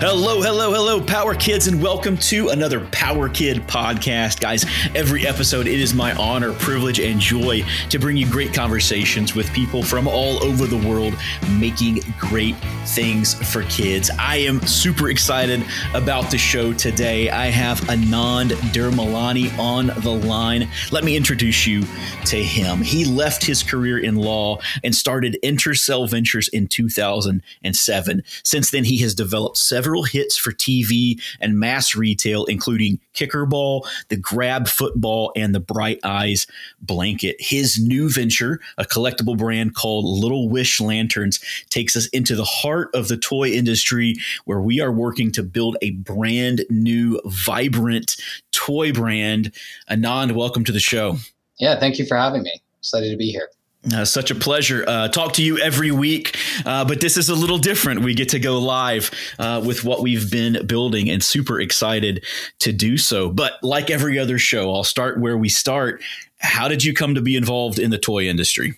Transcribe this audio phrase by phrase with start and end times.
[0.00, 4.38] Hello, hello, hello, Power Kids, and welcome to another Power Kid podcast.
[4.38, 9.34] Guys, every episode, it is my honor, privilege, and joy to bring you great conversations
[9.34, 11.14] with people from all over the world
[11.58, 12.54] making great
[12.86, 14.08] things for kids.
[14.20, 15.64] I am super excited
[15.94, 17.28] about the show today.
[17.30, 20.68] I have Anand Dermalani on the line.
[20.92, 21.82] Let me introduce you
[22.26, 22.82] to him.
[22.82, 28.22] He left his career in law and started Intercell Ventures in 2007.
[28.44, 33.88] Since then, he has developed several several hits for TV and mass retail, including Kickerball,
[34.10, 36.46] the Grab Football, and the Bright Eyes
[36.82, 37.36] blanket.
[37.38, 42.90] His new venture, a collectible brand called Little Wish Lanterns, takes us into the heart
[42.92, 48.16] of the toy industry where we are working to build a brand new, vibrant
[48.52, 49.54] toy brand.
[49.90, 51.16] Anand, welcome to the show.
[51.58, 52.60] Yeah, thank you for having me.
[52.78, 53.48] Excited to be here.
[53.94, 54.84] Uh, such a pleasure.
[54.88, 58.00] Uh, talk to you every week, uh, but this is a little different.
[58.00, 62.24] We get to go live uh, with what we've been building and super excited
[62.58, 63.30] to do so.
[63.30, 66.02] But like every other show, I'll start where we start.
[66.38, 68.74] How did you come to be involved in the toy industry?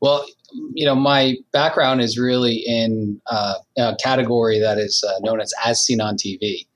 [0.00, 0.26] Well,
[0.74, 5.54] you know, my background is really in uh, a category that is uh, known as
[5.64, 6.66] as seen on TV,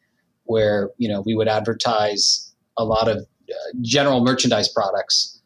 [0.45, 3.27] where, you know, we would advertise a lot of
[3.83, 5.40] general merchandise products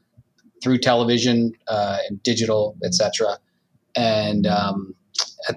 [0.65, 3.39] through television uh, and digital, etc.
[3.95, 4.95] And um,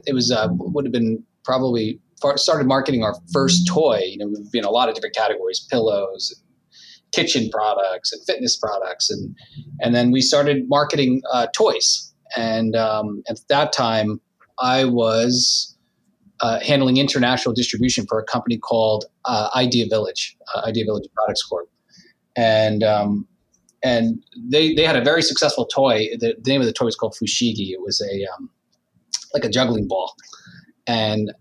[0.06, 2.00] it was uh, would have been probably
[2.36, 4.02] started marketing our first toy.
[4.04, 6.40] You know, we've been in a lot of different categories: pillows,
[7.14, 9.36] kitchen products, and fitness products, and
[9.80, 12.14] and then we started marketing uh, toys.
[12.36, 14.20] And um, at that time,
[14.60, 15.78] I was
[16.42, 21.44] uh, handling international distribution for a company called uh, Idea Village, uh, Idea Village Products
[21.44, 21.70] Corp.
[22.36, 23.28] And um,
[23.84, 26.08] and they they had a very successful toy.
[26.20, 27.70] The, the name of the toy was called Fushigi.
[27.72, 28.50] It was a um,
[29.34, 30.16] like a juggling ball,
[30.88, 31.34] and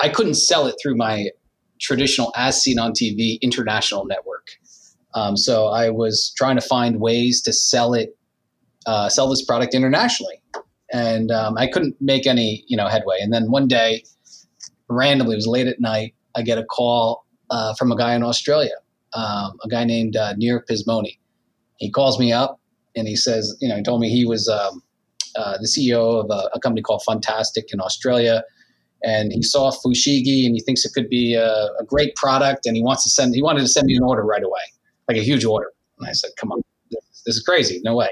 [0.00, 1.30] I couldn't sell it through my
[1.80, 4.48] traditional as seen on TV international network.
[5.14, 8.16] Um, so I was trying to find ways to sell it,
[8.86, 10.42] uh, sell this product internationally,
[10.92, 13.18] and um, I couldn't make any you know headway.
[13.20, 14.04] And then one day,
[14.88, 16.14] randomly, it was late at night.
[16.36, 18.74] I get a call uh, from a guy in Australia,
[19.14, 21.18] um, a guy named uh, Nir Pismoni,
[21.78, 22.60] he calls me up
[22.94, 24.82] and he says, you know, he told me he was um,
[25.36, 28.42] uh, the CEO of a, a, company called Fantastic in Australia,
[29.04, 32.76] and he saw Fushigi and he thinks it could be a, a, great product, and
[32.76, 33.34] he wants to send.
[33.34, 34.60] He wanted to send me an order right away,
[35.06, 35.68] like a huge order.
[35.98, 37.80] And I said, "Come on, this, this is crazy.
[37.84, 38.08] No way.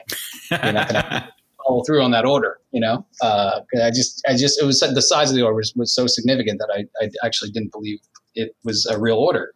[0.50, 1.28] You're not going to
[1.66, 5.03] follow through on that order." You know, uh, I just, I just, it was the
[5.03, 7.98] size of the order was, was so significant that I, I actually didn't believe
[8.34, 9.53] it was a real order.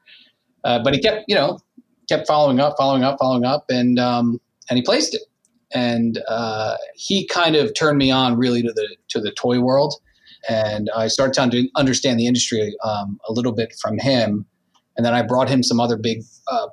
[0.65, 1.59] Uh, but he kept, you know,
[2.11, 5.23] kept following up, following up, following up, and um, and he placed it.
[5.73, 9.95] And uh, he kind of turned me on really to the to the toy world,
[10.49, 14.45] and I started to understand the industry um, a little bit from him.
[14.97, 16.67] And then I brought him some other big uh,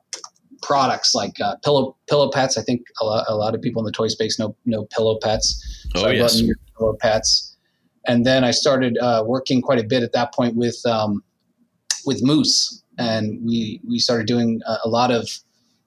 [0.61, 2.57] products like uh, pillow pillow pets.
[2.57, 5.19] I think a lot, a lot, of people in the toy space know know pillow
[5.21, 5.87] pets.
[5.95, 6.41] So oh yes,
[6.77, 7.55] pillow pets.
[8.07, 11.23] And then I started uh, working quite a bit at that point with um,
[12.05, 15.29] with Moose, and we we started doing a, a lot of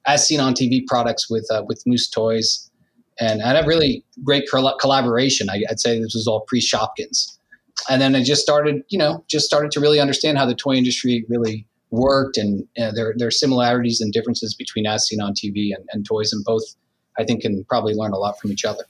[0.07, 2.71] as seen on TV products with uh, with Moose Toys,
[3.19, 5.51] and had a really great collaboration.
[5.51, 7.37] I, would say this was all pre Shopkins,
[7.89, 10.75] and then I just started, you know, just started to really understand how the toy
[10.75, 15.33] industry really worked, and uh, there there are similarities and differences between as seen on
[15.35, 16.63] TV and, and toys, and both
[17.19, 18.85] I think can probably learn a lot from each other.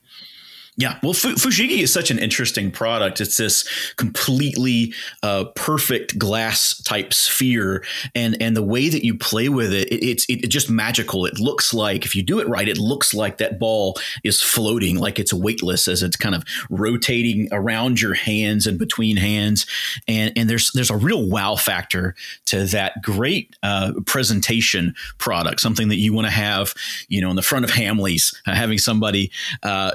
[0.76, 3.20] Yeah, well, Fushigi is such an interesting product.
[3.20, 9.48] It's this completely uh, perfect glass type sphere, and and the way that you play
[9.48, 11.26] with it, it it's it, just magical.
[11.26, 14.96] It looks like if you do it right, it looks like that ball is floating,
[14.96, 19.66] like it's weightless as it's kind of rotating around your hands and between hands,
[20.06, 22.14] and and there's there's a real wow factor
[22.46, 26.72] to that great uh, presentation product, something that you want to have,
[27.08, 29.30] you know, in the front of Hamleys, uh, having somebody
[29.62, 29.90] uh,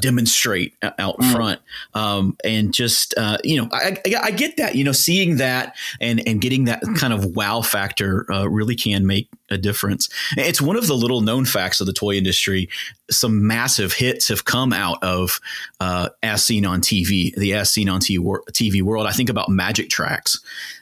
[0.65, 1.31] demonstrate out mm.
[1.31, 1.61] front.
[1.93, 5.75] Um, and just, uh, you know, I, I, I, get that, you know, seeing that
[5.99, 10.09] and, and getting that kind of wow factor uh, really can make a difference.
[10.37, 12.69] It's one of the little known facts of the toy industry.
[13.11, 15.39] Some massive hits have come out of
[15.79, 19.07] uh, as seen on TV, the as seen on TV world.
[19.07, 20.39] I think about Magic Tracks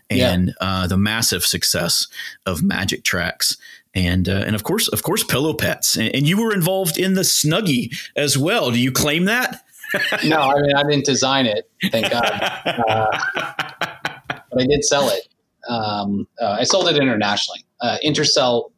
[0.09, 0.53] and yeah.
[0.61, 2.07] uh, the massive success
[2.45, 3.57] of Magic Tracks
[3.93, 7.13] and uh, and of course of course pillow pets and, and, you were involved in
[7.13, 9.63] the snuggie as well do you claim that
[10.25, 12.25] no, I mean I didn't design it, thank God.
[12.65, 13.07] Uh,
[14.27, 15.27] but I did sell it.
[15.69, 17.63] Um, uh, I sold it internationally.
[17.81, 18.71] Uh, Intercell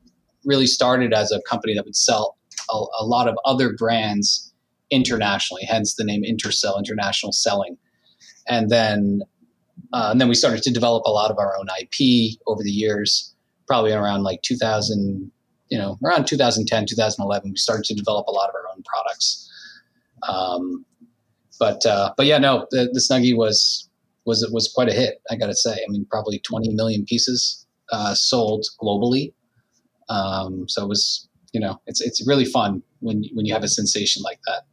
[0.43, 2.37] really started as a company that would sell
[2.69, 4.53] a, a, lot of other brands
[4.91, 7.77] internationally, hence the name Intercell, International Selling.
[8.47, 9.23] And then
[9.93, 12.71] uh, and then we started to develop a lot of our own IP over the
[12.71, 13.33] years.
[13.67, 15.31] Probably around like 2000,
[15.69, 19.49] you know, around 2010, 2011, we started to develop a lot of our own products.
[20.27, 20.85] Um,
[21.59, 23.89] but uh, but yeah, no, the, the Snuggie was
[24.25, 25.21] was was quite a hit.
[25.29, 25.73] I got to say.
[25.73, 29.33] I mean, probably 20 million pieces uh, sold globally.
[30.09, 33.67] Um, so it was, you know, it's it's really fun when when you have a
[33.67, 34.63] sensation like that.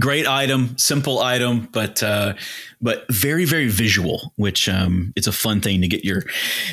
[0.00, 2.34] Great item, simple item, but uh,
[2.80, 6.24] but very very visual, which um, it's a fun thing to get your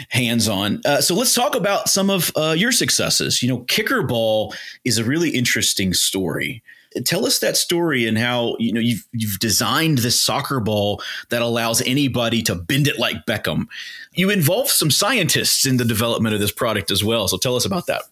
[0.09, 0.81] hands on.
[0.85, 3.43] Uh, so let's talk about some of uh, your successes.
[3.43, 6.63] You know, kicker ball is a really interesting story.
[7.05, 11.41] Tell us that story and how you know you've you've designed this soccer ball that
[11.41, 13.67] allows anybody to bend it like Beckham.
[14.13, 17.27] You involve some scientists in the development of this product as well.
[17.27, 18.03] So tell us about that.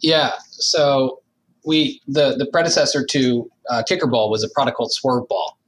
[0.00, 0.32] Yeah.
[0.50, 1.20] So
[1.64, 5.58] we the the predecessor to uh, kicker ball was a product called swerve ball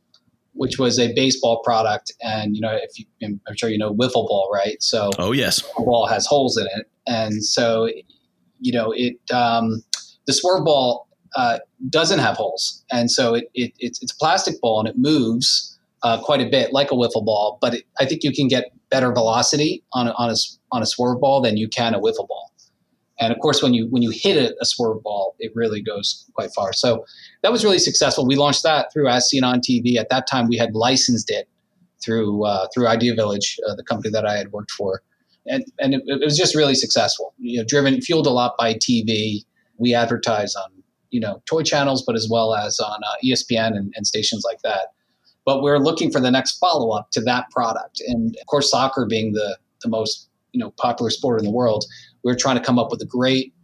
[0.54, 4.26] which was a baseball product and you know if you i'm sure you know wiffle
[4.28, 7.88] ball right so oh yes ball has holes in it and so
[8.60, 9.82] you know it um,
[10.26, 11.58] the swerve ball uh,
[11.90, 15.78] doesn't have holes and so it, it it's, it's a plastic ball and it moves
[16.02, 18.72] uh, quite a bit like a wiffle ball but it, i think you can get
[18.90, 20.34] better velocity on a, on a,
[20.72, 22.48] on a swerve ball than you can a wiffle ball
[23.20, 26.24] and of course, when you when you hit a, a swerve ball, it really goes
[26.34, 26.72] quite far.
[26.72, 27.04] So
[27.42, 28.26] that was really successful.
[28.26, 29.96] We launched that through As Seen on TV.
[29.96, 31.48] At that time, we had licensed it
[32.02, 35.02] through uh, through Idea Village, uh, the company that I had worked for,
[35.46, 37.34] and and it, it, was just really successful.
[37.38, 39.44] You know, driven fueled a lot by TV.
[39.78, 40.70] We advertise on
[41.10, 44.60] you know toy channels, but as well as on uh, ESPN and, and stations like
[44.62, 44.92] that.
[45.44, 49.06] But we're looking for the next follow up to that product, and of course, soccer
[49.06, 51.84] being the the most you know popular sport in the world
[52.24, 53.54] we are trying to come up with a great,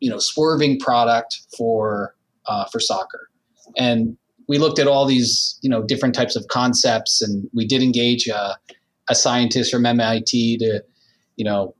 [0.00, 2.14] you know, swerving product for
[2.46, 3.28] uh, for soccer.
[3.76, 4.16] And
[4.48, 8.28] we looked at all these, you know, different types of concepts, and we did engage
[8.28, 8.56] a,
[9.08, 10.82] a scientist from MIT to,
[11.36, 11.74] you know,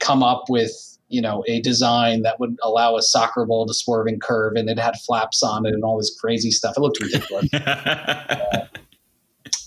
[0.00, 4.06] come up with you know a design that would allow a soccer ball to swerve
[4.06, 7.00] and curve and it had flaps on it and all this crazy stuff it looked
[7.00, 8.66] ridiculous uh,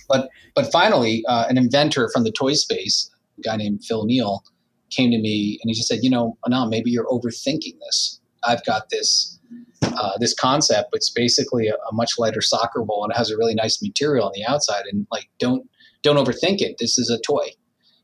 [0.07, 4.43] but but finally uh, an inventor from the toy space a guy named phil neal
[4.89, 8.19] came to me and he just said, you know, Anand, maybe you're overthinking this.
[8.43, 9.37] I've got this
[9.81, 13.37] uh, this concept, it's basically a, a, much lighter soccer ball and it has a
[13.37, 14.83] really nice material on the outside.
[14.91, 15.67] And like, don't
[16.03, 16.75] don't overthink it.
[16.79, 17.49] This is a toy.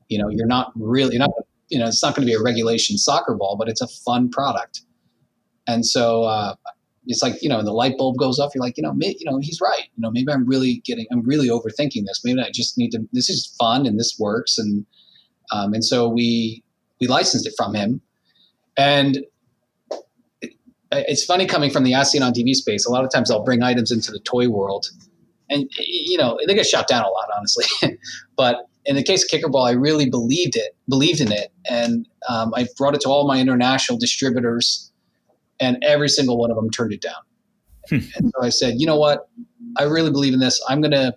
[0.07, 1.31] You know, you're not really you're not
[1.69, 4.29] you know it's not going to be a regulation soccer ball, but it's a fun
[4.29, 4.81] product.
[5.67, 6.55] And so uh,
[7.07, 8.53] it's like you know, the light bulb goes off.
[8.53, 9.87] You're like, you know, may, you know, he's right.
[9.95, 12.21] You know, maybe I'm really getting, I'm really overthinking this.
[12.23, 13.07] Maybe I just need to.
[13.13, 14.57] This is fun and this works.
[14.57, 14.85] And
[15.51, 16.63] um, and so we
[16.99, 18.01] we licensed it from him.
[18.77, 19.25] And
[20.91, 22.85] it's funny coming from the as seen on TV space.
[22.85, 24.87] A lot of times I'll bring items into the toy world,
[25.49, 27.97] and you know they get shot down a lot, honestly.
[28.35, 32.53] but in the case of Kickerball, I really believed it, believed in it, and um,
[32.55, 34.91] I brought it to all my international distributors,
[35.59, 37.13] and every single one of them turned it down.
[37.89, 38.07] Hmm.
[38.15, 39.29] And so I said, you know what?
[39.77, 40.63] I really believe in this.
[40.69, 41.13] I'm gonna,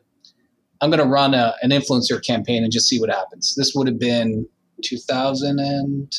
[0.81, 3.55] I'm gonna run a, an influencer campaign and just see what happens.
[3.57, 4.47] This would have been
[4.83, 6.15] 2000 and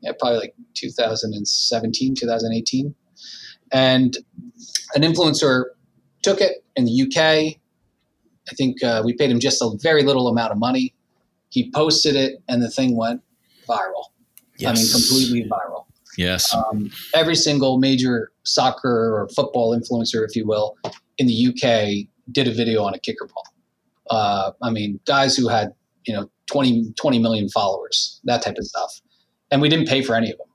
[0.00, 2.94] yeah, probably like 2017, 2018.
[3.72, 4.16] And
[4.94, 5.64] an influencer
[6.22, 7.60] took it in the UK.
[8.50, 10.94] I think uh, we paid him just a very little amount of money.
[11.50, 13.22] He posted it, and the thing went
[13.68, 14.06] viral.
[14.58, 14.68] Yes.
[14.68, 15.86] I mean, completely viral.
[16.16, 16.54] Yes.
[16.54, 20.76] Um, every single major soccer or football influencer, if you will,
[21.18, 23.44] in the UK did a video on a kicker ball.
[24.10, 25.72] Uh, I mean, guys who had
[26.06, 29.00] you know 20, 20 million followers, that type of stuff.
[29.50, 30.48] And we didn't pay for any of them.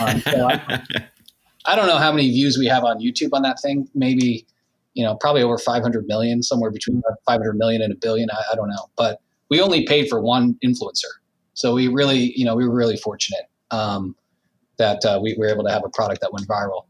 [0.00, 0.82] Um, so I,
[1.66, 3.88] I, don't know how many views we have on YouTube on that thing.
[3.94, 4.46] Maybe,
[4.98, 8.28] you know, probably over 500 million, somewhere between 500 million and a billion.
[8.30, 8.90] I, I don't know.
[8.96, 11.12] But we only paid for one influencer.
[11.54, 14.14] So we really, you know, we were really fortunate um,
[14.76, 16.86] that uh, we were able to have a product that went viral.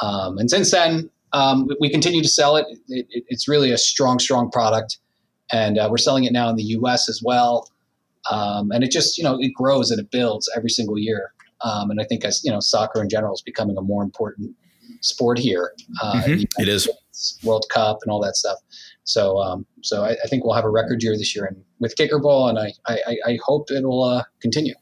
[0.00, 2.66] Um, and since then, um, we continue to sell it.
[2.88, 3.24] It, it.
[3.28, 4.98] It's really a strong, strong product
[5.50, 7.08] and uh, we're selling it now in the U.S.
[7.08, 7.68] as well.
[8.30, 11.32] Um, and it just you know it grows and it builds every single year.
[11.62, 14.54] Um, and I think as you know, soccer in general is becoming a more important
[15.00, 15.72] sport here.
[16.02, 16.62] Uh, mm-hmm.
[16.62, 16.88] It is
[17.42, 18.58] World Cup and all that stuff.
[19.04, 21.96] So um, so I, I, think we'll have a record year this year and with
[21.96, 24.74] kickerball, and I I, I hope it'll uh, continue.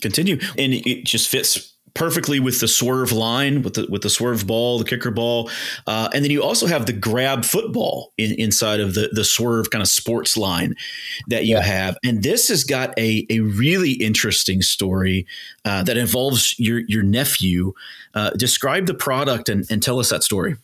[0.00, 4.46] Continue, and it just fits perfectly with the swerve line, with the with the swerve
[4.46, 5.50] ball, the kicker ball,
[5.86, 9.70] uh, and then you also have the grab football in, inside of the the swerve
[9.70, 10.74] kind of sports line
[11.28, 11.62] that you yeah.
[11.62, 11.96] have.
[12.04, 15.26] And this has got a a really interesting story
[15.64, 17.72] uh, that involves your your nephew.
[18.14, 20.56] Uh, describe the product and, and tell us that story.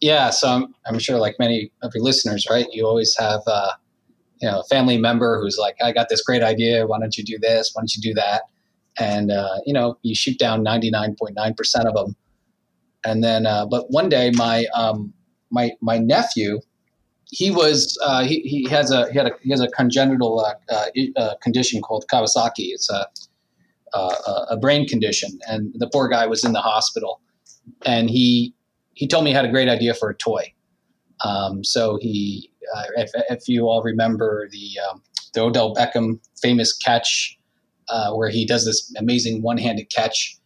[0.00, 2.66] Yeah, so I'm, I'm sure, like many of your listeners, right?
[2.72, 3.72] You always have uh,
[4.40, 6.86] you know a family member who's like, I got this great idea.
[6.86, 7.70] Why don't you do this?
[7.74, 8.42] Why don't you do that?
[8.98, 12.16] And uh, you know, you shoot down ninety nine point nine percent of them.
[13.04, 15.12] And then, uh, but one day, my um,
[15.50, 16.60] my my nephew,
[17.26, 20.54] he was uh, he, he has a he had a he has a congenital uh,
[20.70, 22.72] uh, uh condition called Kawasaki.
[22.72, 23.06] It's a
[23.94, 27.20] a brain condition, and the poor guy was in the hospital,
[27.84, 28.54] and he
[29.00, 30.52] he told me he had a great idea for a toy.
[31.24, 32.50] Um, so he,
[32.96, 35.02] if, if you all remember the um,
[35.34, 37.38] the Odell Beckham famous catch,
[38.14, 40.36] where he does this amazing one handed catch.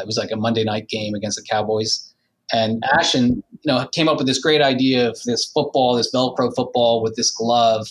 [0.00, 2.10] it was like a Monday night game against the Cowboys
[2.52, 6.54] and Ashton, you know, came up with this great idea of this football, this Velcro
[6.54, 7.88] football with this glove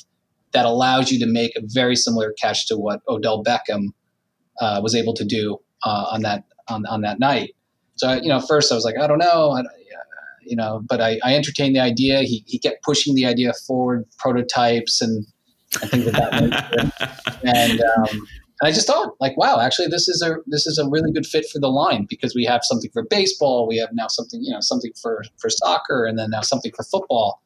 [0.52, 3.88] that allows you to make a very similar catch to what Odell Beckham
[4.60, 7.56] uh, was able to do uh, on that on, on that night.
[7.96, 9.64] So you know, first I was like, I don't know,
[10.50, 12.22] you know, but I, I entertained the idea.
[12.22, 15.26] He, he kept pushing the idea forward, prototypes and,
[15.82, 18.28] and things of that and um,
[18.62, 21.26] and I just thought, like, wow, actually, this is a this is a really good
[21.26, 24.52] fit for the line because we have something for baseball, we have now something, you
[24.52, 27.42] know, something for for soccer, and then now something for football.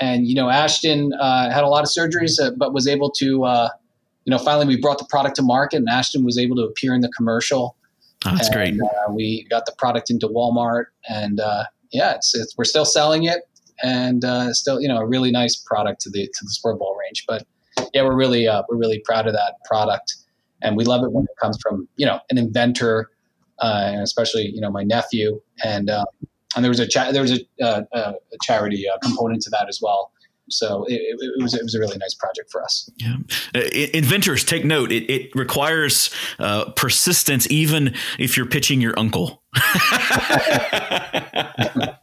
[0.00, 3.44] And you know, Ashton uh, had a lot of surgeries, uh, but was able to,
[3.44, 3.68] uh,
[4.24, 6.94] you know, finally we brought the product to market, and Ashton was able to appear
[6.94, 7.76] in the commercial.
[8.24, 8.80] Oh, that's and, great.
[8.80, 13.24] Uh, we got the product into Walmart, and uh, yeah, it's, it's, we're still selling
[13.24, 13.40] it,
[13.82, 16.96] and uh, still, you know, a really nice product to the to the sport ball
[17.00, 17.24] range.
[17.26, 17.46] But
[17.94, 20.16] yeah, we're really we're really proud of that product
[20.62, 23.10] and we love it when it comes from you know an inventor,
[23.60, 26.04] uh, and especially you know my nephew, and uh,
[26.54, 29.50] and there was a cha- there was a, uh, uh a charity uh, component to
[29.50, 30.12] that as well.
[30.52, 32.90] So it, it, was it was a really nice project for us.
[32.96, 33.16] Yeah,
[33.54, 33.60] uh,
[33.94, 34.90] inventors take note.
[34.90, 36.10] It, it requires
[36.74, 39.39] persistence, even if you're pitching your uncle.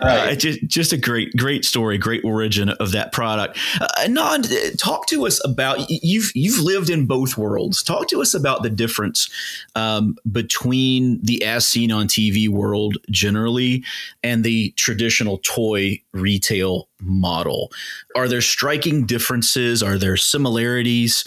[0.00, 3.58] Uh, just, just a great, great story, great origin of that product.
[3.80, 7.82] Uh, Anand, talk to us about you've you've lived in both worlds.
[7.82, 9.28] Talk to us about the difference
[9.74, 13.84] um, between the as seen on TV world generally
[14.22, 17.72] and the traditional toy retail model.
[18.14, 19.82] Are there striking differences?
[19.82, 21.24] Are there similarities?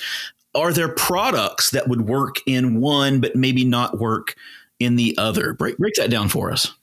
[0.53, 4.35] Are there products that would work in one but maybe not work
[4.81, 5.53] in the other?
[5.53, 6.73] Break break that down for us.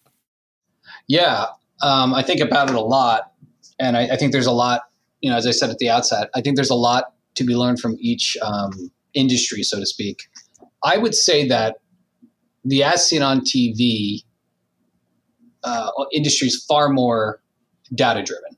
[1.09, 1.47] Yeah,
[1.83, 3.33] um, I think about it a lot,
[3.78, 4.83] and I, I, think there's a lot.
[5.21, 7.55] You know, as I said at the outset, I think there's a lot to be
[7.55, 10.23] learned from each um, industry, so to speak.
[10.85, 11.76] I would say that
[12.64, 14.23] the as seen on TV
[15.64, 17.40] uh, industry is far more
[17.95, 18.57] data driven,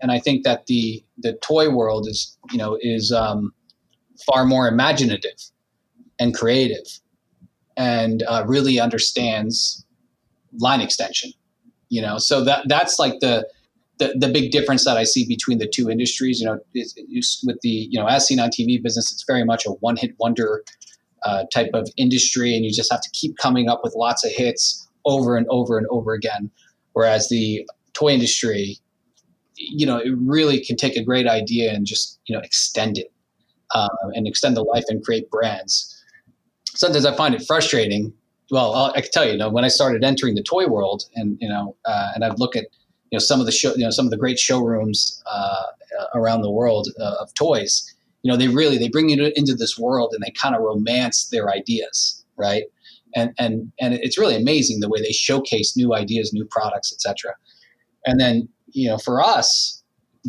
[0.00, 3.52] and I think that the the toy world is you know is um,
[4.30, 5.38] far more imaginative
[6.18, 6.86] and creative,
[7.78, 9.84] and uh, really understands
[10.58, 11.30] line extension
[11.88, 13.46] you know so that that's like the
[13.98, 17.42] the, the big difference that I see between the two industries, you know, is, is
[17.46, 20.14] with the, you know, as seen on TV business, it's very much a one hit
[20.18, 20.62] wonder
[21.24, 24.30] uh, type of industry, and you just have to keep coming up with lots of
[24.30, 26.50] hits over and over and over again.
[26.92, 28.76] Whereas the toy industry,
[29.56, 33.12] you know, it really can take a great idea and just, you know, extend it
[33.74, 35.97] uh, and extend the life and create brands.
[36.78, 38.12] Sometimes I find it frustrating
[38.50, 41.04] well, I'll, i can tell you, you know, when I started entering the toy world,
[41.14, 42.64] and you know, uh, and I'd look at
[43.10, 45.64] you know some of the show, you know, some of the great showrooms uh,
[46.14, 47.94] around the world uh, of toys.
[48.22, 51.28] You know, they really they bring you into this world and they kind of romance
[51.28, 52.64] their ideas, right?
[53.14, 57.34] And and and it's really amazing the way they showcase new ideas, new products, etc.
[58.06, 59.82] And then you know, for us,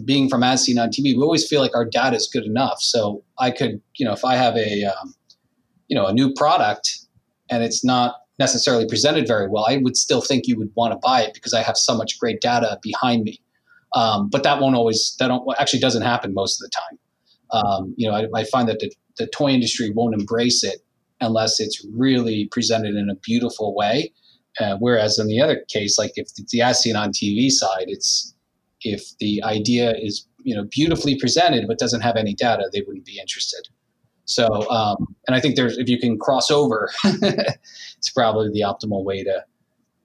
[0.06, 2.82] being from as seen on TV, we always feel like our data is good enough.
[2.82, 5.14] So I could, you know, if I have a, um,
[5.90, 7.00] you know, a new product
[7.50, 11.00] and it's not necessarily presented very well, I would still think you would want to
[11.00, 13.42] buy it because I have so much great data behind me.
[13.96, 17.00] Um, but that won't always that actually doesn't happen most of the time.
[17.52, 20.82] Um, you know, I, I, find that the, the toy industry won't embrace it
[21.20, 24.14] unless it's really presented in a beautiful way.
[24.60, 28.36] Uh, whereas in the other case, like if the as on TV side, it's
[28.82, 33.06] if the idea is you know beautifully presented but doesn't have any data, they wouldn't
[33.06, 33.68] be interested.
[34.30, 39.04] So, um, and I think there's if you can cross over, it's probably the optimal
[39.04, 39.44] way to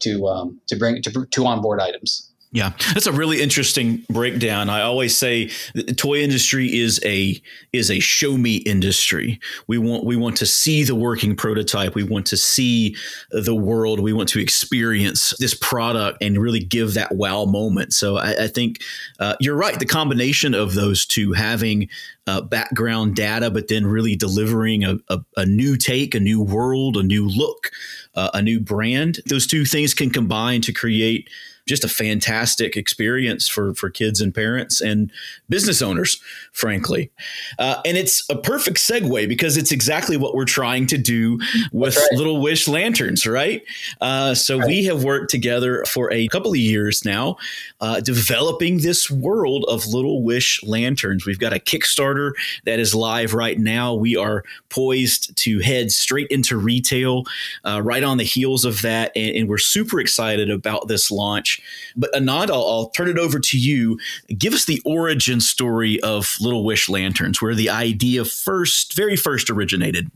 [0.01, 2.33] to um, to bring to to onboard items.
[2.55, 4.71] Yeah, that's a really interesting breakdown.
[4.71, 7.43] I always say the toy industry is a
[7.73, 9.41] is a show me industry.
[9.67, 11.97] We want we want to see the working prototype.
[11.97, 12.95] We want to see
[13.33, 13.99] the world.
[13.99, 17.93] We want to experience this product and really give that wow moment.
[17.93, 18.83] So I, I think
[19.19, 19.77] uh, you're right.
[19.77, 21.89] The combination of those two, having
[22.29, 26.97] uh, background data, but then really delivering a, a, a, new take, a new world,
[26.97, 27.73] a new look,
[28.15, 29.19] uh, a new brand.
[29.27, 31.29] Those two things can combine to create
[31.67, 35.11] just a fantastic experience for for kids and parents and
[35.49, 36.21] business owners,
[36.53, 37.11] frankly.
[37.59, 41.39] Uh, and it's a perfect segue because it's exactly what we're trying to do
[41.73, 42.09] with right.
[42.13, 43.63] Little Wish lanterns, right?
[44.01, 44.69] Uh, so right.
[44.69, 47.37] we have worked together for a couple of years now,
[47.81, 51.27] uh, developing this world of Little Wish lanterns.
[51.27, 52.33] We've got a Kickstarter
[52.65, 53.95] that is live right now.
[53.95, 57.25] We are poised to head straight into retail
[57.65, 61.54] uh, right on the heels of that, and, and, we're super excited about this launch.
[61.97, 63.99] But Anand, I'll, I'll turn it over to you.
[64.37, 69.51] Give us the origin story of Little Wish lanterns, where the idea first, very first,
[69.51, 70.11] originated.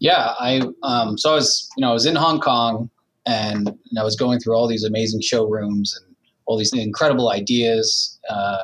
[0.00, 2.88] Yeah, I um, so I was you know I was in Hong Kong
[3.26, 6.14] and I was going through all these amazing showrooms and
[6.46, 8.58] all these incredible ideas uh,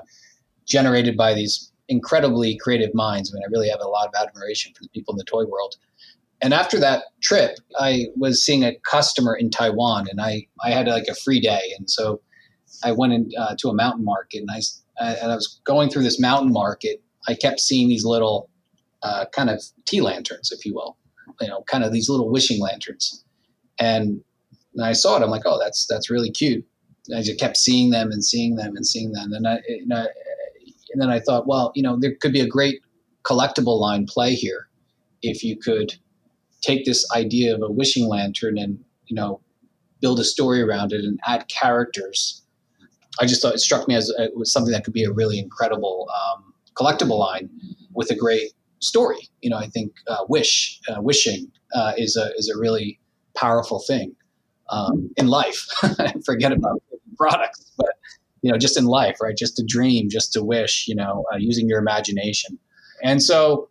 [0.66, 3.30] generated by these incredibly creative minds.
[3.30, 5.44] I mean, I really have a lot of admiration for the people in the toy
[5.44, 5.76] world.
[6.44, 10.86] And after that trip, I was seeing a customer in Taiwan, and I I had
[10.86, 12.20] like a free day, and so
[12.84, 14.60] I went in, uh, to a mountain market, and I
[15.22, 17.02] and I was going through this mountain market.
[17.26, 18.50] I kept seeing these little
[19.02, 20.98] uh, kind of tea lanterns, if you will,
[21.40, 23.24] you know, kind of these little wishing lanterns.
[23.78, 24.20] And,
[24.74, 25.22] and I saw it.
[25.22, 26.62] I'm like, oh, that's that's really cute.
[27.08, 29.32] And I just kept seeing them and seeing them and seeing them.
[29.32, 30.06] And I, you know,
[30.92, 32.82] and then I thought, well, you know, there could be a great
[33.22, 34.68] collectible line play here
[35.22, 35.94] if you could
[36.64, 39.40] take this idea of a wishing lantern and you know
[40.00, 42.42] build a story around it and add characters.
[43.20, 45.38] I just thought it struck me as it was something that could be a really
[45.38, 47.48] incredible um, collectible line
[47.94, 49.28] with a great story.
[49.40, 53.00] You know, I think uh, wish, uh, wishing uh, is a is a really
[53.36, 54.14] powerful thing
[54.70, 55.66] um, in life.
[56.24, 56.82] Forget about
[57.16, 57.94] products, but
[58.42, 59.36] you know, just in life, right?
[59.36, 60.86] Just to dream, just to wish.
[60.88, 62.58] You know, uh, using your imagination.
[63.02, 63.68] And so,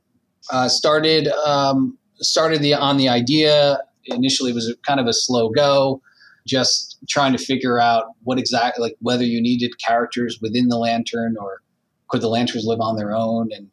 [0.51, 3.79] uh, started um, started the on the idea.
[4.05, 6.01] Initially, it was kind of a slow go.
[6.45, 11.35] Just trying to figure out what exactly, like whether you needed characters within the lantern
[11.39, 11.61] or
[12.09, 13.69] could the lanterns live on their own, and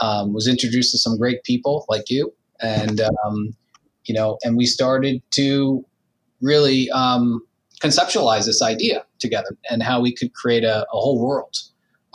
[0.00, 3.54] um, was introduced to some great people like you, and um,
[4.04, 5.84] you know, and we started to
[6.40, 7.42] really um,
[7.80, 11.56] conceptualize this idea together and how we could create a, a whole world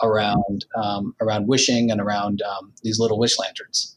[0.02, 3.96] around um, around wishing and around um, these little wish lanterns.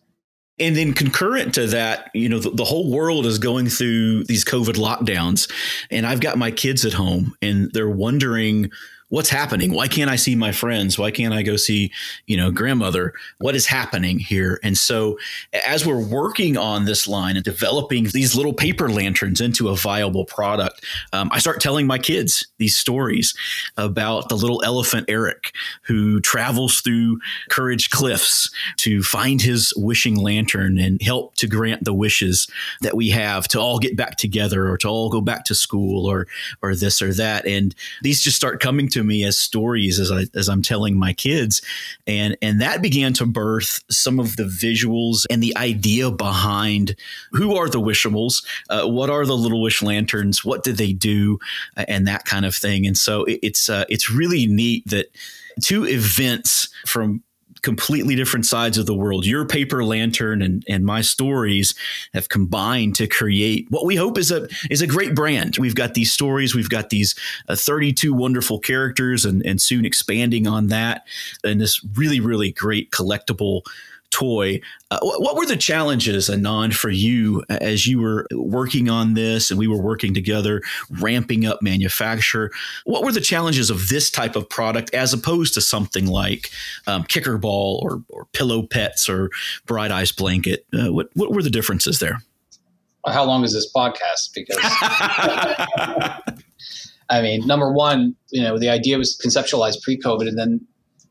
[0.58, 4.46] And then concurrent to that, you know, the, the, whole world is going through these
[4.46, 5.52] COVID lockdowns,
[5.92, 8.72] and I've got my kids at home, and they're wondering
[9.10, 9.72] what's happening?
[9.72, 10.98] Why can't I see my friends?
[10.98, 11.92] Why can't I go see,
[12.26, 13.14] you know, grandmother?
[13.38, 14.60] What is happening here?
[14.64, 15.20] And so
[15.66, 20.26] as we're working on this line and developing these little paper lanterns into a viable
[20.26, 23.36] product, um, I start telling my kids these stories
[23.78, 30.80] about the little elephant Eric who travels through Courage Cliffs to find his wishing lantern
[30.80, 32.48] and help to grant the wishes
[32.82, 36.08] that we have to all get back together or to all go back to school
[36.10, 36.26] or
[36.64, 37.46] or this or that.
[37.46, 41.14] And these just start coming to me as stories as I as I'm telling my
[41.14, 41.62] kids,
[42.08, 46.96] and and that began to birth some of the visuals and the idea behind
[47.32, 51.40] who are the Wishables, uh, what are the Little Wish lanterns, what do they do,
[51.76, 52.88] and that kind of thing.
[52.88, 55.08] And so it, it's uh, it's really neat that
[55.62, 57.22] two events from
[57.66, 59.26] completely different sides of the world.
[59.26, 61.74] Your paper lantern and, and my stories
[62.14, 65.58] have combined to create what we hope is a is a great brand.
[65.58, 67.16] We've got these stories, we've got these
[67.50, 71.08] uh, 32 wonderful characters, and and soon expanding on that,
[71.44, 73.64] and this really really great collectible
[74.16, 74.62] toy.
[74.92, 79.60] Uh, what were the challenges, Anand, for you as you were working on this and
[79.60, 82.50] we were working together, ramping up manufacture?
[82.86, 86.50] What were the challenges of this type of product as opposed to something like
[86.88, 89.30] um, Kicker Ball or, or Pillow Pets or
[89.66, 90.66] Bright Eyes Blanket?
[90.74, 92.20] Uh, what, what were the differences there?
[93.08, 94.34] how long is this podcast?
[94.34, 94.58] Because.
[97.08, 100.66] I mean, number one, you know, the idea was conceptualized pre-COVID, and then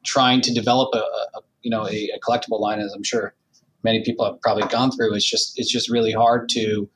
[0.04, 3.34] trying to develop a, a you know a, a collectible line, as I'm sure
[3.82, 6.88] many people have probably gone through, it's just it's just really hard to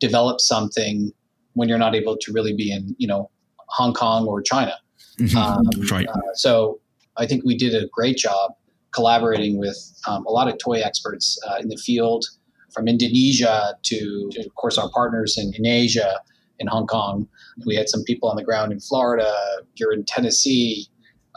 [0.00, 1.12] develop something
[1.54, 3.30] when you're not able to really be in you know
[3.68, 4.74] Hong Kong or China.
[5.18, 5.36] Mm-hmm.
[5.36, 6.06] Um, right.
[6.06, 6.80] Uh, so
[7.16, 8.52] I think we did a great job
[8.92, 12.24] collaborating with um, a lot of toy experts uh, in the field,
[12.72, 16.20] from Indonesia to, to, of course, our partners in, in Asia,
[16.58, 17.26] in Hong Kong.
[17.66, 19.32] We had some people on the ground in Florida.
[19.76, 20.86] You're in Tennessee.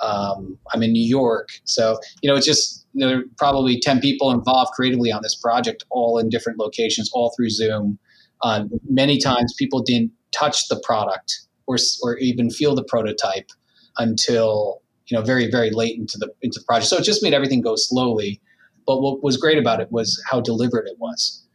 [0.02, 1.50] Um, I'm in New York.
[1.64, 5.84] So, you know, it's just there are probably 10 people involved creatively on this project,
[5.90, 8.00] all in different locations, all through Zoom.
[8.42, 13.50] Uh, many times people didn't touch the product or, or even feel the prototype
[13.98, 16.88] until, you know, very, very late into the, into the project.
[16.88, 18.42] So it just made everything go slowly.
[18.86, 21.46] But what was great about it was how deliberate it was.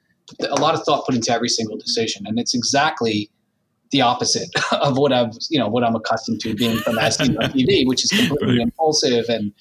[0.49, 2.27] A lot of thought put into every single decision.
[2.27, 3.31] And it's exactly
[3.95, 7.37] the opposite of what I've you know what I'm accustomed to being from as seen
[7.37, 8.63] on TV, which is completely right.
[8.63, 9.53] impulsive and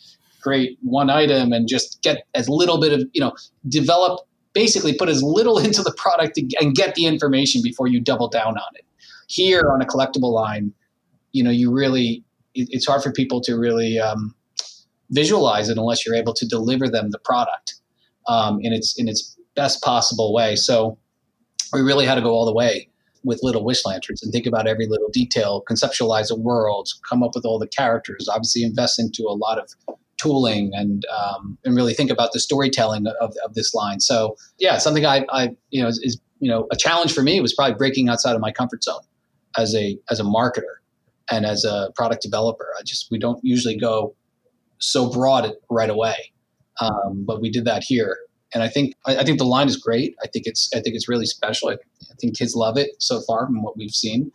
[0.44, 3.34] create one item and just get as little bit of you know
[3.70, 4.20] develop
[4.54, 8.58] basically put as little into the product and get the information before you double down
[8.58, 8.86] on it.
[9.28, 10.74] Here on a collectible line,
[11.32, 12.24] you know, you really
[12.56, 14.36] it's hard for people to really um,
[15.10, 17.76] visualize it unless you're able to deliver them the product
[18.28, 20.56] um, in its in its best possible way.
[20.56, 20.98] So
[21.72, 22.90] we really had to go all the way
[23.24, 27.32] with Little Wish Lanterns and think about every little detail, conceptualize a world, come up
[27.34, 28.28] with all the characters.
[28.30, 33.08] Obviously, invest into a lot of tooling and um, and really think about the storytelling
[33.20, 34.00] of, of this line.
[34.00, 37.40] So yeah, something I, I you know is, is, you know a challenge for me
[37.42, 39.02] was probably breaking outside of my comfort zone
[39.58, 40.76] as a as a marketer
[41.32, 42.68] and as a product developer.
[42.80, 44.16] I just we don't usually go
[44.80, 46.16] so broad right away,
[46.82, 48.18] um, but we did that here.
[48.54, 50.16] And I think I, I, think the line is great.
[50.22, 51.70] I think it's I think it's really special.
[51.70, 54.32] I, I think kids love it so far from what we've seen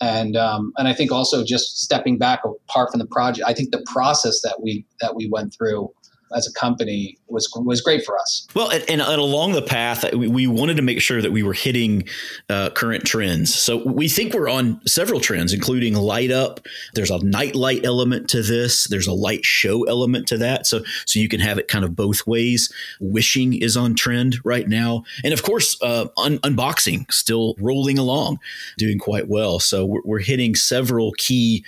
[0.00, 3.70] and um, and I think also just stepping back apart from the project, I think
[3.70, 5.92] the process that we that we went through
[6.34, 8.46] as a company was was great for us.
[8.54, 12.04] Well, and, and along the path, we, wanted to make sure that we were hitting
[12.48, 13.54] uh, current trends.
[13.54, 16.60] So we think we're on several trends, including light up.
[16.94, 18.84] There's a night light element to this.
[18.84, 20.66] There's a light show element to that.
[20.66, 22.72] So so you can have it kind of both ways.
[23.00, 28.38] Wishing is on trend right now, and of course, uh, un- unboxing still rolling along,
[28.78, 29.58] doing quite well.
[29.58, 31.64] So we're, we're hitting several key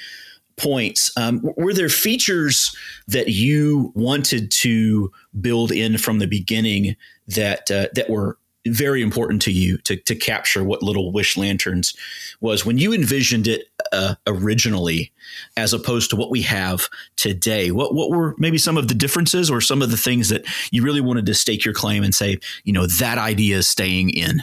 [0.56, 1.10] points.
[1.16, 2.74] Um, were there features
[3.08, 6.96] that you wanted to build in from the beginning
[7.28, 11.94] that uh, that were very important to you to, to capture what Little Wish Lanterns
[12.40, 15.12] was when you envisioned it uh, originally,
[15.56, 17.70] as opposed to what we have today?
[17.70, 20.82] What what were maybe some of the differences, or some of the things that you
[20.82, 24.42] really wanted to stake your claim and say, you know, that idea is staying in?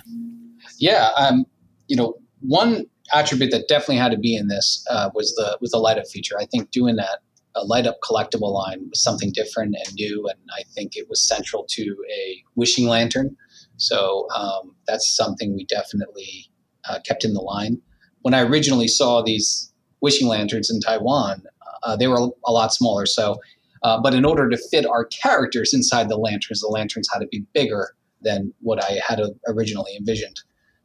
[0.78, 1.46] Yeah, um,
[1.88, 5.72] you know, one attribute that definitely had to be in this uh, was the was
[5.72, 6.38] the light up feature.
[6.40, 7.20] I think doing that
[7.56, 11.26] a light up collectible line was something different and new, and I think it was
[11.26, 13.36] central to a wishing lantern.
[13.78, 16.50] So um, that's something we definitely
[16.90, 17.82] uh, kept in the line.
[18.22, 21.44] When I originally saw these wishing lanterns in Taiwan,
[21.84, 23.06] uh, they were a lot smaller.
[23.06, 23.38] So,
[23.84, 27.28] uh, but in order to fit our characters inside the lanterns, the lanterns had to
[27.28, 30.40] be bigger than what I had originally envisioned.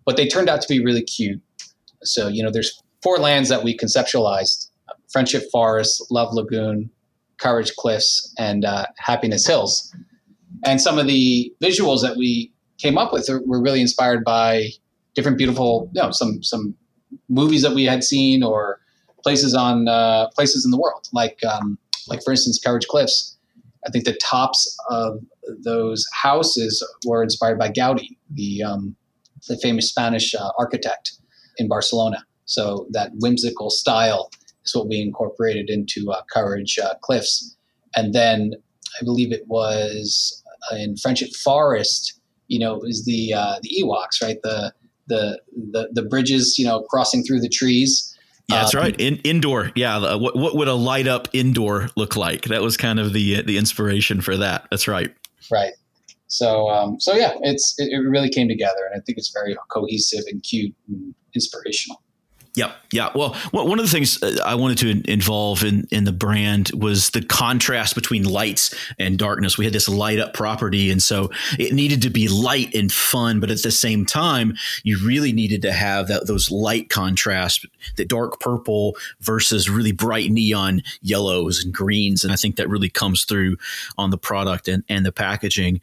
[0.05, 1.41] But they turned out to be really cute.
[2.03, 4.71] So, you know, there's four lands that we conceptualized
[5.11, 6.91] Friendship Forest, Love Lagoon,
[7.39, 9.95] Courage Cliffs, and uh, Happiness Hills.
[10.65, 14.69] And some of the visuals that we came up with were really inspired by
[15.15, 16.75] different beautiful, you know, some some
[17.29, 18.81] movies that we had seen or
[19.23, 23.37] places on uh, places in the world, like um, like for instance, Courage Cliffs.
[23.87, 25.21] I think the tops of
[25.65, 28.97] those houses were inspired by Gaudi, the um,
[29.47, 31.13] the famous Spanish uh, architect
[31.59, 32.25] in Barcelona.
[32.45, 34.31] So that whimsical style
[34.65, 37.57] is what we incorporated into uh, Courage uh, Cliffs.
[37.95, 38.55] And then
[39.01, 42.19] I believe it was uh, in Friendship Forest,
[42.49, 44.39] you know, is the uh, the Ewoks, right?
[44.43, 44.73] The,
[45.09, 45.41] the
[45.73, 48.15] the the bridges, you know, crossing through the trees.
[48.49, 48.99] Yeah, that's um, right.
[48.99, 50.15] In, Endor, yeah.
[50.15, 52.45] What, what would a light up Endor look like?
[52.45, 54.67] That was kind of the the inspiration for that.
[54.71, 55.15] That's right.
[55.51, 55.73] Right.
[56.29, 59.57] So um, so yeah, it's it, it really came together, and I think it's very
[59.71, 62.03] cohesive and cute and inspirational.
[62.59, 63.11] Yeah, yeah.
[63.15, 67.11] Well, one of the things uh, I wanted to involve in in the brand was
[67.11, 69.57] the contrast between lights and darkness.
[69.57, 73.39] We had this light up property, and so it needed to be light and fun,
[73.39, 78.05] but at the same time, you really needed to have that those light contrast, the
[78.05, 83.25] dark purple versus really bright neon yellows and greens, and I think that really comes
[83.25, 83.57] through
[83.97, 85.81] on the product and and the packaging.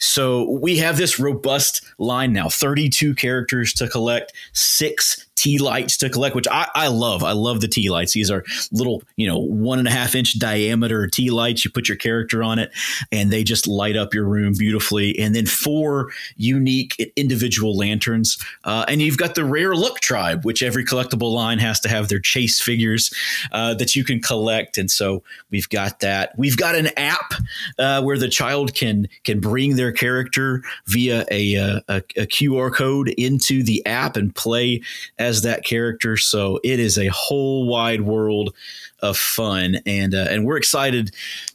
[0.00, 6.10] So we have this robust line now 32 characters to collect, six tea lights to
[6.10, 7.22] collect, which I, I love.
[7.22, 8.14] I love the tea lights.
[8.14, 11.64] These are little, you know, one and a half inch diameter tea lights.
[11.64, 12.72] You put your character on it
[13.12, 15.18] and they just light up your room beautifully.
[15.18, 18.38] And then four unique individual lanterns.
[18.64, 22.08] Uh, and you've got the rare look tribe, which every collectible line has to have
[22.08, 23.12] their chase figures
[23.52, 24.78] uh, that you can collect.
[24.78, 26.32] And so we've got that.
[26.38, 27.34] We've got an app
[27.78, 32.72] uh, where the child can can bring their character via a, uh, a, a QR
[32.72, 34.80] code into the app and play
[35.18, 36.16] as that character.
[36.16, 38.54] So it is a whole wide world
[39.00, 41.10] of fun, and uh, and we're excited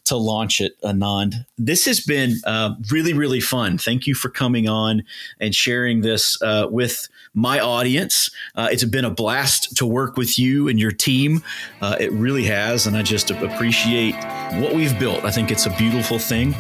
[0.06, 1.46] to launch it, Anand.
[1.58, 3.78] This has been uh, really really fun.
[3.78, 5.04] Thank you for coming on
[5.40, 8.30] and sharing this uh, with my audience.
[8.56, 11.44] Uh, it's been a blast to work with you and your team.
[11.82, 14.16] Uh, it really has, and I just appreciate
[14.62, 15.24] what we've built.
[15.24, 16.54] I think it's a beautiful thing,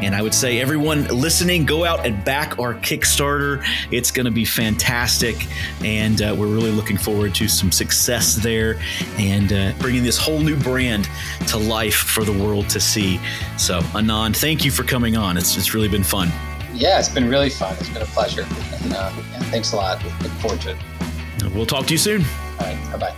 [0.00, 3.64] and I would say everyone listening, go out and back our Kickstarter.
[3.90, 5.46] It's going to be fantastic,
[5.82, 8.80] and uh, we're really looking forward to some success there
[9.18, 11.08] and bringing this whole new brand
[11.48, 13.20] to life for the world to see.
[13.58, 15.36] So, Anand, thank you for coming on.
[15.36, 16.30] It's, it's really been fun.
[16.72, 17.76] Yeah, it's been really fun.
[17.80, 18.46] It's been a pleasure.
[18.82, 19.10] And uh,
[19.50, 20.02] thanks a lot.
[20.22, 20.76] Look forward to it.
[21.54, 22.22] We'll talk to you soon.
[22.58, 22.78] All right.
[22.92, 23.16] Bye bye.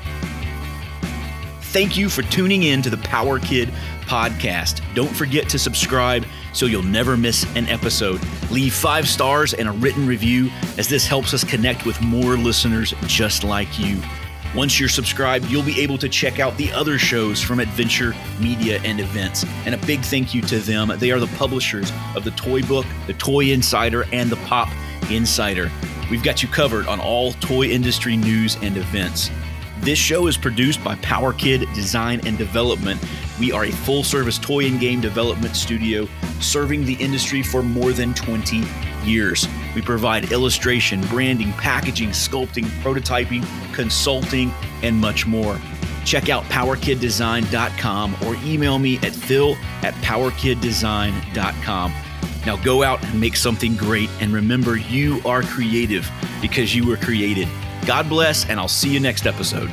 [1.61, 3.69] Thank you for tuning in to the Power Kid
[4.07, 4.81] podcast.
[4.95, 8.21] Don't forget to subscribe so you'll never miss an episode.
[8.51, 12.95] Leave five stars and a written review, as this helps us connect with more listeners
[13.07, 14.01] just like you.
[14.55, 18.81] Once you're subscribed, you'll be able to check out the other shows from Adventure Media
[18.85, 19.45] and Events.
[19.67, 20.93] And a big thank you to them.
[20.99, 24.69] They are the publishers of the Toy Book, the Toy Insider, and the Pop
[25.11, 25.73] Insider.
[26.09, 29.29] We've got you covered on all toy industry news and events.
[29.81, 33.03] This show is produced by Power Kid Design and Development.
[33.40, 36.07] We are a full service toy and game development studio
[36.40, 38.62] serving the industry for more than 20
[39.05, 39.47] years.
[39.75, 45.59] We provide illustration, branding, packaging, sculpting, prototyping, consulting, and much more.
[46.05, 51.93] Check out powerkiddesign.com or email me at phil at powerkiddesign.com.
[52.47, 56.11] Now go out and make something great and remember you are creative
[56.43, 57.49] because you were created.
[57.87, 59.71] God bless, and I'll see you next episode.